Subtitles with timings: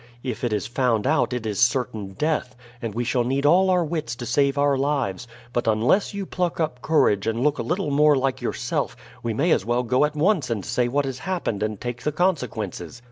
[0.23, 3.85] If it is found out it is certain death, and we shall need all our
[3.85, 7.91] wits to save our lives; but unless you pluck up courage and look a little
[7.91, 11.61] more like yourself, we may as well go at once and say what has happened
[11.61, 12.99] and take the consequences.